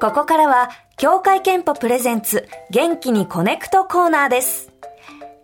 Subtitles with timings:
[0.00, 4.70] ここからは、協会憲法プレゼンツ、元気にコネクトコーナーです。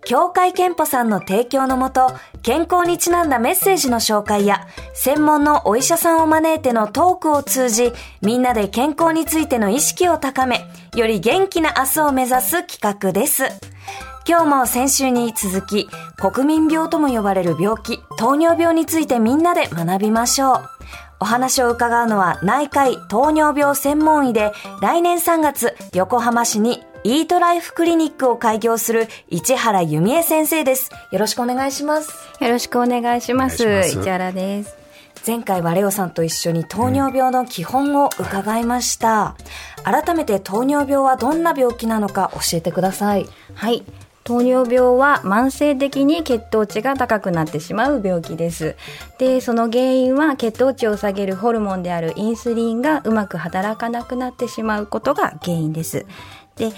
[0.05, 10.65] 協会憲法さんの提供のもと、健康にちなんだメッセージの紹介や、専門のお医者さんを招いてのトークを通じ、みんなで健康についての意識を高め、
[10.95, 13.47] より元気な明日を目指す企画です。
[14.27, 20.74] 今日も先週に続き、国民病とも呼ばれる病気、糖尿病についてみんなで学びましょう。
[21.21, 30.91] お話を伺うのは内科医糖尿病専門医で来年3月横浜市にイートライフクリニックを開業する市原由美恵先生です。
[31.13, 32.11] よろしくお願いします。
[32.41, 33.63] よろしくお願いします。
[33.63, 34.85] お願いします市原です。
[35.27, 39.37] 前回はレオさんと一緒に糖尿病の基本を伺いました。
[39.85, 43.27] 改めて糖尿病はどんな病気なのか教えてください。
[43.55, 43.85] はい。
[44.25, 48.75] 糖尿病は慢性的に血糖値が高くなってしまう病気です。
[49.19, 56.07] で、その原因は血糖値を下げるホルモンであるインスリンがうまく働かなくなってしまうことが原因です。
[56.57, 56.73] で、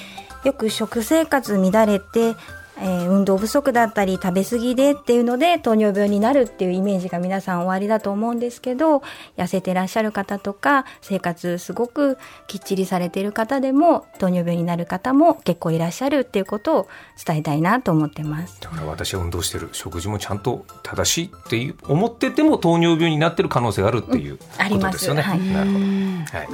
[0.44, 2.34] よく食生活乱れて、
[2.78, 9.02] えー運動不足だったり食べ過ぎでっていうので糖尿病になるっていうイメージが皆さんおありだと思うんですけど
[9.36, 16.88] 痩せてらっしゃる方とか生活すごくきっちりされている方でも糖尿病になる方も結構いらっしゃるっていうことを
[17.24, 18.60] 伝えたいなと思ってます。
[18.60, 25.22] だから私は運動してる食事もちゃんと正しいっていう思ってても糖尿病になってる可能性があるっていうありますことですよね。
[25.22, 25.84] はいなるほど。
[25.84, 26.48] はい。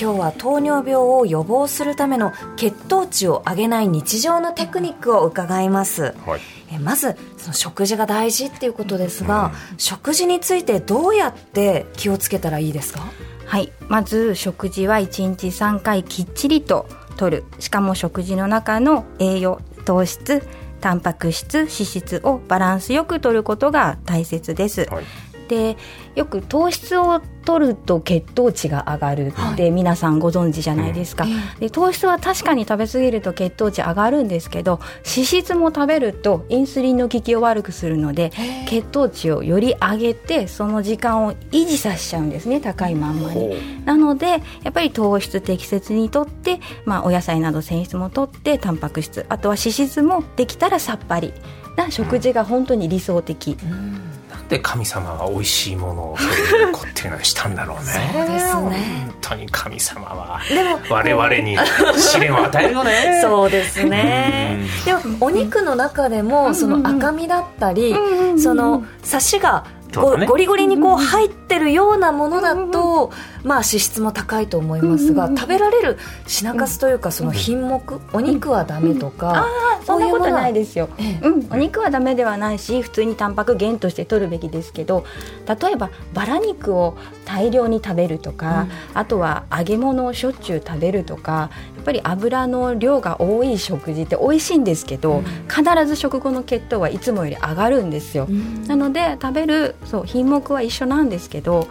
[0.00, 6.14] 今日は糖尿病を予防するための血糖値を上げない日常のテクニックを伺います。
[6.26, 6.40] はい。
[6.70, 13.00] えまずその食事が大事っていうことですが、食事についてどうやって気をつけたらいいですか？
[13.46, 20.42] はい、まず食事は1日3回きっちりと摂るしかも食事の中の栄養糖質
[20.80, 24.86] タンパク質脂質をバランスよく摂ることが大切です。
[24.90, 25.04] はい。
[25.48, 25.76] で
[26.14, 29.32] よく糖質を取ると血糖値が上がる。
[29.54, 31.26] って皆さんご存知じゃないですか、
[31.58, 38.32] で糖質は確かに食べ過ぎると血糖値上がるんですけど脂質も食べるとインスリンの効きを悪くするので
[38.68, 43.84] 血糖値をより上げてその時間を維持させちゃうんですね高いまんまに。
[43.84, 44.26] なので
[44.62, 51.32] やっぱり糖質適切にとって、まあ、お野菜など繊維質もとってタンパク質あとは脂質もできたらさっぱり
[51.76, 53.56] な食事が本当に理想的。
[53.62, 54.07] なん
[54.48, 57.92] で神様は美味しいものをそういうこっていうのにしたんだろうね。
[58.14, 58.52] そうですね。
[58.52, 60.40] 本当に神様は。
[60.48, 61.58] でも我々に
[61.96, 63.20] 試練を与えるよね。
[63.22, 64.66] そうですね。
[64.84, 67.94] でもお肉の中でもその赤身だったり、
[68.38, 69.64] そのサシが
[69.94, 73.10] ゴリゴリにこう入ってるようなものだと、
[73.48, 79.48] まあ脂質も高いと思いますが、食べられる品数というかその品目、お肉はダメとか、
[79.84, 81.26] そんなことないですよ、ええ。
[81.26, 85.06] うん、お肉はダメではないし普通にタンパク源として取るべきですけど
[85.46, 98.28] 例えばバラ肉を大量に食べるとか、あとは揚げ物をしょっちゅう食べるとかやっぱり油の量が多い食事って美味しいんですけど、必ず食後の血糖はいつもより上がるんですよ、
[98.66, 101.66] なので食べるそう品目は一緒なんですけど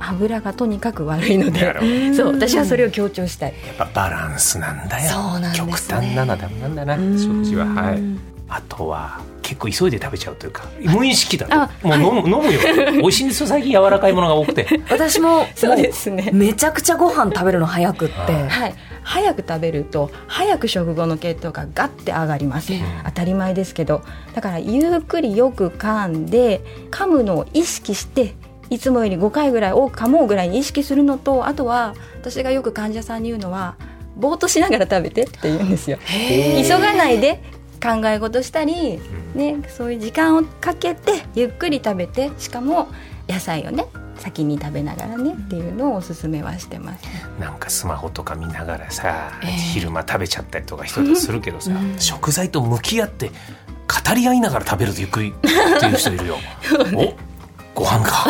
[0.00, 3.54] 油がとにかく悪いのでそう私はそれを強調したい。
[3.66, 5.10] やっぱバランスなんだよ。
[5.10, 5.58] そうなんね。
[5.58, 7.66] 極端なのはダメなんだな食事は。
[7.66, 8.02] はい。
[8.48, 12.60] あとは結構急いで食べちゃうというか無意識だあともう飲む,、飲むよ。
[12.92, 14.66] 美味しいんですよ最近柔らかいものが多くて。
[14.90, 15.76] 私もそう。
[15.76, 18.14] ですねめちゃくちゃご飯食べるの早くって。
[18.32, 22.72] はい、早く食べると早く食後の血糖がガッて上がります、
[23.04, 24.02] 当たり前ですけど。
[24.34, 28.34] だからゆっくりよく噛んで噛むのを意識して
[28.74, 33.76] いつもより5回ぐらい多く噛もうぐらいに意識するのとあとは私がよく患者さんに言うのは
[34.16, 35.98] ぼーっとしながら食べてって言うんですよ。
[36.08, 37.40] 急がないで
[37.80, 38.98] 考え事したり、
[39.34, 42.88] ね、そういう時間をかけてゆっくり食べてしかも
[43.28, 43.86] 野菜をね
[44.16, 47.04] 先に食べながらねっていうのをおすすめはしてます。
[47.38, 49.32] なんかスマホとか見ながらさ、
[49.72, 55.32] 昼間食べちゃったりとか人とするけどさ、食材と向き合って語り合いながら食べるとゆっくりっ
[55.80, 56.36] ていう人いるよ。
[56.94, 57.33] お？
[57.74, 58.26] ご飯か。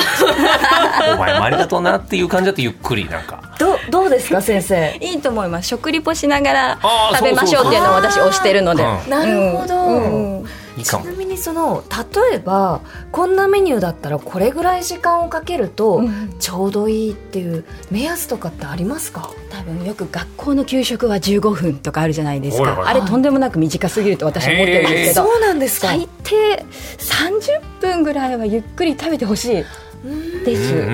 [1.15, 3.43] お前もありがとうなっていう感じだとゆっくりなんか。
[3.59, 4.97] どうどうですか先生？
[5.01, 5.69] いいと思います。
[5.69, 6.79] 食リポしながら
[7.13, 8.83] 食べましょうっていうのを私推してるので。
[9.09, 10.45] なるほど、うんうん
[10.83, 12.81] ちなみにその例えば
[13.13, 16.35] こんなメニューだったらこれぐらい時間をかけるとうん。
[16.41, 22.65] ちょうどいいっていう目安とかってありますか、多分よく学校の給食は15分とかあるじゃないですか。
[22.65, 25.89] らあれとんでもなく短すぎると私は思ってるんですけど、そうなんですか。
[25.89, 26.65] 最低
[26.99, 29.65] 30分ぐらいはゆっくり食べてほしい。
[30.45, 30.91] です、うんうんう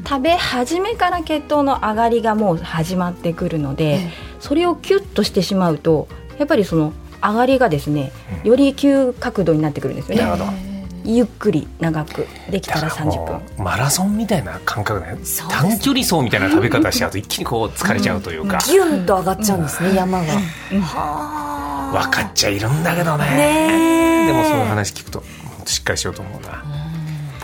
[0.00, 0.04] ん。
[0.04, 4.10] 食べ始めから血糖の上がりがもう始まってくるので、
[4.40, 6.08] それをキュッとしてしまうと
[6.38, 6.92] やっぱりその
[7.22, 8.10] 上がりがですね
[8.42, 10.73] より急角度になってくるんですよね。
[11.04, 13.36] ゆっくり長くできたらだから30も分。
[13.36, 15.16] うマラソンみたいな感覚ね。
[15.50, 20.32] 短距離走みたいな食べ方しちゃうと一気にこう疲れちゃうというか、ギュンと上がっちゃうんですね、山が。
[20.80, 24.24] は分かっちゃいるんだけどね。
[24.26, 25.22] でもその話聞くと
[25.66, 26.64] しっかりしようと思うな、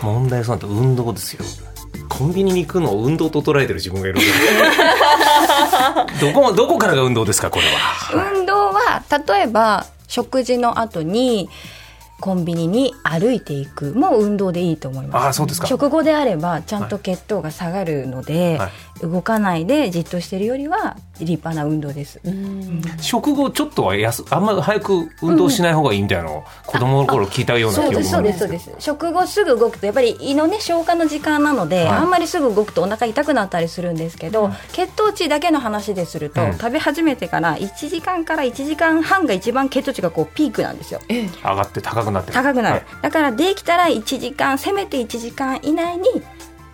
[0.01, 1.45] 問題はそうなると運動ですよ。
[2.09, 4.19] コンビニに行くのを運動と捉えてる自分がいる
[6.19, 11.49] どこどこからが運動ですかこれは、運動は例えば食事の後に
[12.21, 13.93] コンビニに歩いていく。
[13.93, 15.25] も運動でいいと思います。
[15.25, 15.67] ああそうですか。
[15.67, 18.71] 食後であればちゃんと血糖が下がるので、はい
[19.01, 22.19] 動かないでじっとしてるよりは立派な運動です、
[22.99, 28.29] 食後ちょっとはやすあんまり早く運動しない方がいいみたいなのを子供の頃聞いたような記憶そうですそうがある。
[28.29, 28.85] んですけどですそうです。
[28.85, 31.87] 食後すぐ動くとやっぱり胃のね消化の時間なので、はい。
[31.89, 40.99] あんまりすぐ動くとお腹痛くなったりするんですけど、血糖値だけの話ですると、うん食べ始めてから1時間から1時間半が一番血糖値がこうピークなんですよ。
[41.09, 42.85] 上がって高くなって高くなる、はい。
[43.01, 46.03] だからできたら1時間せめて1時間以内に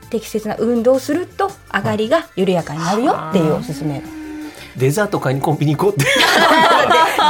[0.09, 4.01] 適切な運動をすると上がりが緩やかになるよっていうおすすめ。
[4.77, 6.05] デザート買いにコンビニ行こうって。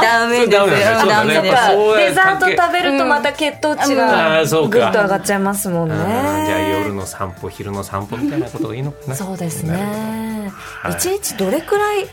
[0.02, 0.66] ダメですよ。
[1.08, 1.50] ダメだね。
[1.96, 5.94] デザート食べるとまた血糖値うんがぐっと上がっちゃいますもんね。
[5.94, 9.14] あーじゃあ夜の散歩昼の散歩みたいなことがいいのかな。
[9.14, 9.78] そうですね。
[10.82, 12.06] ほど一日どれくらい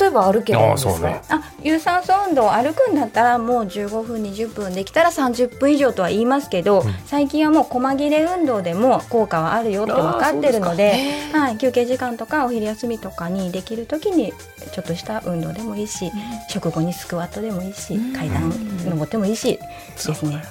[0.00, 0.98] 例えば歩けばいいんですか？
[1.00, 1.20] ね。
[1.28, 10.94] あ有酸素運動を歩くんだったらもう15分20分できたら30分以上とは言いますけど、最近はもう細切れ運動でも効果はあるよって分かってるので
[11.32, 14.32] はい、休憩時間とかお昼休みとかにできる時に
[14.72, 16.10] ちょっとした運動でもいいし、
[16.48, 18.50] 食後にスクワットでもいいし、階段
[18.86, 19.58] 登ってもいいし
[20.06, 20.42] ですね。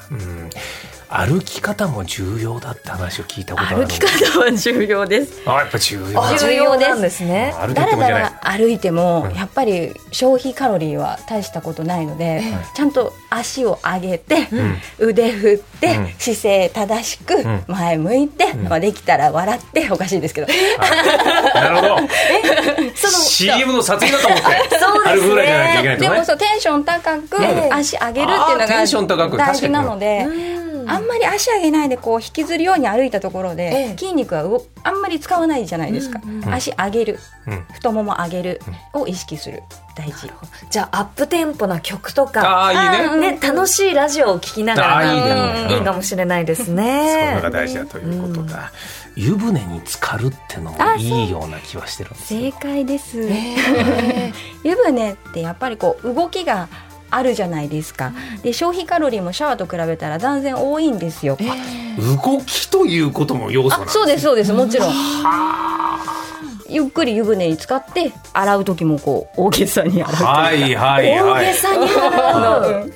[1.09, 5.41] うん歩き方も重要だって話を聞いたことある歩き方は重要です。
[5.45, 6.37] あやっぱ重要。
[6.37, 7.23] 重要なんです。
[7.23, 7.53] ね。
[7.57, 9.35] 歩いてだらだら歩いても、うん。
[9.35, 12.41] やっぱり消費カロリーは大したことないので、
[12.75, 14.47] ちゃんと足を上げて、
[14.99, 16.13] 腕振って、うん。
[16.17, 17.63] 姿勢正しく、ん。
[17.67, 20.47] 前向いて、まあ、できたら笑っておかしいですけど、
[21.53, 21.97] なるほど。
[22.95, 24.45] その CM の撮影だと思って
[24.79, 25.81] そうですね。
[25.83, 25.97] ね。
[25.97, 30.62] でもそうテンション高く、ええ足上げるっていうのあーテンション高がく大事なので。
[30.83, 30.89] うん。
[30.89, 33.97] あんまり足上げないでこう引きずるように歩いたところで、ええ。
[33.97, 36.21] 筋肉は動あんまり使わないじゃないですか、
[36.51, 37.65] 足上げる、うん。
[37.73, 38.61] 太もも上げる
[38.93, 39.63] を意識する。
[39.95, 40.31] 大事。
[40.71, 42.41] じゃあアップテンポな曲とか。
[42.41, 43.33] ああいいね。
[43.33, 45.29] ね、楽しいラジオを聞きながらいいね。
[45.29, 47.35] うんうんいいかもしれないですね。
[47.35, 47.49] のが。
[47.49, 48.71] 大事だということだ。
[49.15, 52.51] 湯船に浸かるってのもいいような気はしてるんですよ。
[52.51, 53.17] 正解です、
[54.63, 56.67] 湯船ってやっぱりこう動きが
[57.15, 58.11] あるじゃないですか。
[58.43, 61.37] で消費カロリーもシャワーと比べたら断然多いんですよ、
[62.25, 64.93] 動きということも要素なんですあそうですそうですもちろん。
[66.69, 71.45] ゆっくり湯船に浸かって洗う時もこう大げさに洗うといはいはい大はい。
[71.45, 72.93] げさに払う。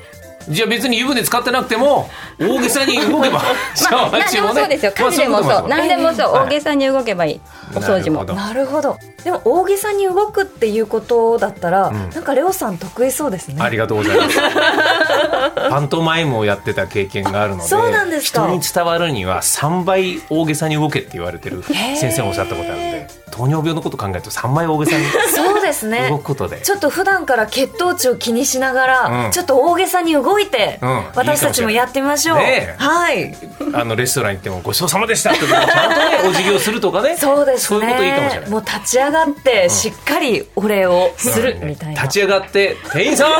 [0.49, 2.09] じゃあ別に湯船使ってなくても
[2.39, 3.41] 大げさに動けば。
[3.75, 4.53] シャワー中もね。
[4.53, 4.91] 何でもそうですよ。
[4.95, 6.33] 家事でもそうまあ何でもそう。
[6.33, 6.45] はい。
[6.45, 7.41] 大げさに動けばいい。
[7.75, 8.23] お掃除も。
[8.23, 8.35] なるほど。
[8.35, 8.97] なるほど。
[9.23, 12.09] でも大げさに動くっていうことだったら、ん。
[12.13, 13.55] なんかレオさん得意そうですね。
[13.59, 14.37] ありがとうございます。
[15.69, 18.43] パントマイムをやってた経験があるので、そうなんですか。
[18.47, 25.05] 人に伝わるには3倍大げさに動けって言われてる先生もおっしゃったことあるんで、糖尿病のこと考えると3倍大げさに。
[25.33, 26.61] そ うですね動くことで。
[26.61, 32.37] ちょっと普段から血糖値を気にしながら、うんちょっと大げさに動いて、うん私たちもやってみましょう。
[32.37, 33.35] ねえはい。
[33.73, 37.17] あのレストラン行ってもごちそうさまでしたってちゃんとねお辞儀をするとかね。
[37.17, 37.79] そうですね。
[37.79, 38.49] そういうこといいかもしれない。
[38.49, 42.01] もう立ち上がって、しっかりお礼をするみたいな。
[42.01, 43.35] 立ち上がって店員さんっ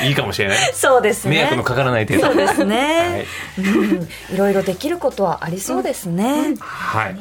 [0.00, 0.58] ていう いいかもしれない。
[0.74, 1.36] そうですね。
[1.36, 2.26] 迷惑のかからない程度。
[2.26, 3.26] そうですね、
[3.56, 4.08] はいうん。
[4.34, 6.54] いろいろできることはありそうですね。
[6.60, 7.16] はい。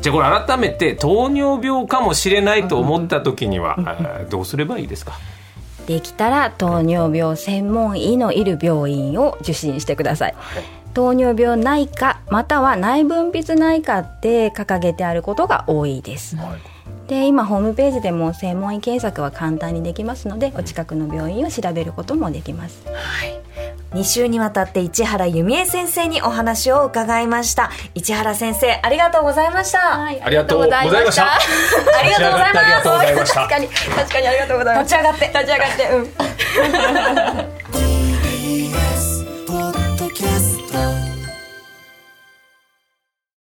[0.00, 3.76] じゃあこれ改めて糖尿病かもしれないと思った時には、
[4.30, 5.12] どうすればいいですか？
[5.86, 10.34] できたら糖尿病専門医のいる病院を受診してください。
[10.94, 16.36] 糖尿病内科または内分泌内科って掲げてあることが多いです。
[16.36, 17.08] はい。
[17.08, 22.82] で今ホームページでも専門医検索は簡単にできますのでお近くの病院を調べることもできます
[23.94, 27.70] 2週にわたって市原由美恵先生にお話を伺いました。
[27.94, 29.78] 市原先生、ありがとうございました。
[29.78, 31.34] はいありがとうございました。
[31.34, 31.38] あ
[32.02, 35.26] りがとうございま すありがとうございました確かに確かにありがとうございます立ち上がって。
[35.26, 37.54] 立ち上がってうん